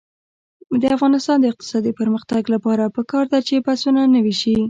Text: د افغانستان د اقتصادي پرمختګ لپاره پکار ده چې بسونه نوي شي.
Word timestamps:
د 0.81 0.83
افغانستان 0.97 1.37
د 1.39 1.45
اقتصادي 1.51 1.91
پرمختګ 1.99 2.43
لپاره 2.53 2.93
پکار 2.97 3.25
ده 3.31 3.39
چې 3.47 3.63
بسونه 3.67 4.01
نوي 4.15 4.35
شي. 4.41 4.53